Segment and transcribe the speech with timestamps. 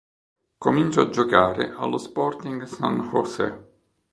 [0.57, 3.69] Comincia a giocare allo Sporting San José.